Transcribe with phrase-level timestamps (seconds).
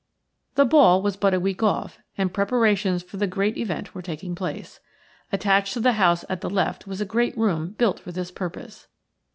[0.55, 4.33] The ball was but a week off, and preparations for the great event were taking
[4.33, 4.79] place.
[5.31, 8.87] Attached to the house at the left was a great room built for this purpose.